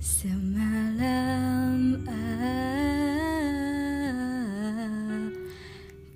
Semalam 0.00 2.00
ah, 2.08 2.48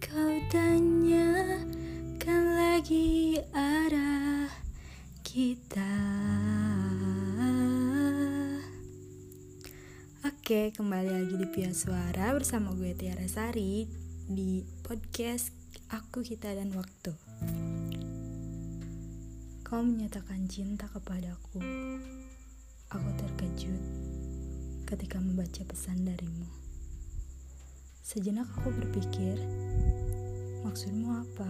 kau 0.00 0.32
tanyakan 0.48 2.44
lagi 2.56 3.36
arah 3.52 4.48
kita. 5.20 6.00
Oke, 10.24 10.72
kembali 10.72 11.20
lagi 11.20 11.36
di 11.36 11.44
Pia 11.52 11.76
Suara 11.76 12.32
bersama 12.32 12.72
gue 12.72 12.96
Tiara 12.96 13.28
Sari 13.28 13.84
di 14.24 14.64
podcast 14.80 15.52
Aku 15.92 16.24
Kita 16.24 16.56
dan 16.56 16.72
Waktu. 16.72 17.12
Kau 19.60 19.84
menyatakan 19.84 20.48
cinta 20.48 20.88
kepadaku 20.88 21.60
Aku 22.92 23.08
terkejut 23.16 23.80
ketika 24.84 25.16
membaca 25.16 25.64
pesan 25.64 26.04
darimu. 26.04 26.44
Sejenak 28.04 28.44
aku 28.60 28.68
berpikir, 28.68 29.40
maksudmu 30.60 31.24
apa? 31.24 31.48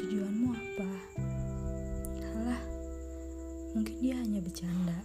Tujuanmu 0.00 0.48
apa? 0.56 0.90
Halah, 2.24 2.62
mungkin 3.76 4.00
dia 4.00 4.16
hanya 4.16 4.40
bercanda. 4.40 5.04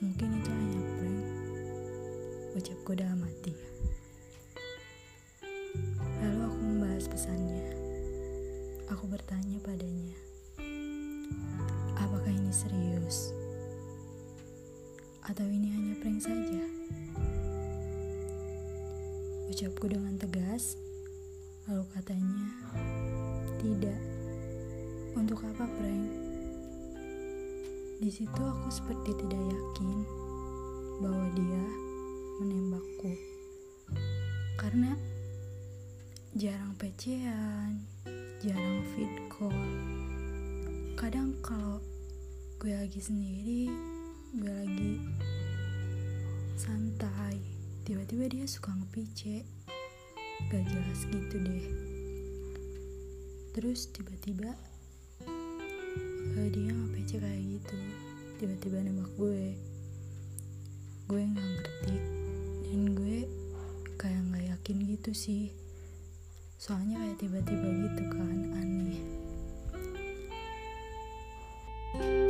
Mungkin 0.00 0.28
itu 0.40 0.50
hanya 0.50 0.80
prank. 0.96 1.24
Ucapku 2.56 2.96
dalam 2.96 3.20
hati. 3.20 3.52
Lalu 6.24 6.40
aku 6.48 6.58
membahas 6.64 7.04
pesannya. 7.04 7.66
Aku 8.88 9.04
bertanya 9.08 9.60
padanya, 9.60 10.16
apakah 12.00 12.32
ini 12.32 12.52
serius? 12.52 13.41
Atau 15.22 15.46
ini 15.46 15.70
hanya 15.70 15.94
prank 16.02 16.18
saja? 16.18 16.66
Ucapku 19.46 19.86
dengan 19.86 20.18
tegas, 20.18 20.74
lalu 21.70 21.86
katanya, 21.94 22.42
tidak. 23.62 24.02
Untuk 25.14 25.46
apa 25.46 25.70
prank? 25.78 26.10
Di 28.02 28.10
situ 28.10 28.42
aku 28.42 28.66
seperti 28.66 29.14
tidak 29.14 29.38
yakin 29.46 29.98
bahwa 30.98 31.26
dia 31.38 31.64
menembakku. 32.42 33.14
Karena 34.58 34.98
jarang 36.34 36.74
pecean, 36.74 37.86
jarang 38.42 38.82
feed 38.90 39.14
call. 39.30 39.54
Kadang 40.98 41.38
kalau 41.46 41.78
gue 42.58 42.74
lagi 42.74 42.98
sendiri, 42.98 43.70
gue 44.32 44.48
lagi. 44.48 44.96
Santai. 46.56 47.36
Tiba-tiba 47.84 48.32
dia 48.32 48.48
suka 48.48 48.72
ngepice. 48.72 49.44
Gak 50.48 50.64
jelas 50.64 51.00
gitu 51.12 51.36
deh. 51.36 51.66
Terus 53.52 53.92
tiba-tiba 53.92 54.56
eh, 56.40 56.48
dia 56.48 56.72
ngepice 56.72 57.20
kayak 57.20 57.42
gitu. 57.60 57.76
Tiba-tiba 58.40 58.80
nembak 58.80 59.12
gue. 59.20 59.52
Gue 61.12 61.20
nggak 61.28 61.48
ngerti. 61.52 61.96
Dan 62.72 62.96
gue 62.96 63.28
kayak 64.00 64.32
nggak 64.32 64.44
yakin 64.48 64.78
gitu 64.96 65.12
sih. 65.12 65.52
Soalnya 66.56 67.04
kayak 67.04 67.20
tiba-tiba 67.20 67.68
gitu 67.84 68.02
kan 68.08 68.38
aneh. 68.56 69.00
thank 71.92 72.04
you 72.08 72.21